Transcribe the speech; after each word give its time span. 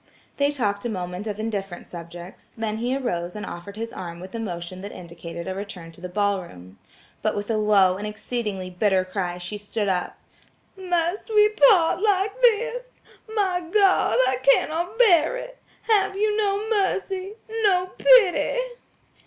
They 0.37 0.49
talked 0.49 0.83
a 0.83 0.89
moment 0.89 1.27
of 1.27 1.39
indifferent 1.39 1.85
subjects, 1.85 2.53
then 2.57 2.77
he 2.77 2.97
arose 2.97 3.35
and 3.35 3.45
offered 3.45 3.75
his 3.75 3.93
arm 3.93 4.19
with 4.19 4.33
a 4.33 4.39
motion 4.39 4.81
that 4.81 4.91
indicated 4.91 5.47
a 5.47 5.53
return 5.53 5.91
to 5.91 6.01
the 6.01 6.09
ball 6.09 6.41
room. 6.41 6.79
But 7.21 7.35
with 7.35 7.51
a 7.51 7.57
low 7.57 7.97
and 7.97 8.07
exceedingly 8.07 8.71
bitter 8.71 9.05
cry 9.05 9.37
she 9.37 9.59
stood 9.59 9.87
up. 9.87 10.17
"Must 10.75 11.29
we 11.29 11.49
part 11.49 12.01
like 12.01 12.33
this? 12.41 12.85
My 13.35 13.61
God! 13.71 14.17
I 14.27 14.37
cannot 14.41 14.97
bear 14.97 15.37
it! 15.37 15.59
Have 15.83 16.15
you 16.17 16.35
no 16.35 16.67
mercy, 16.67 17.35
no 17.61 17.91
pity?" 17.95 18.57